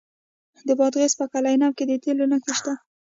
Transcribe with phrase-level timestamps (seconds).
[0.67, 2.73] د بادغیس په قلعه نو کې د تیلو نښې شته.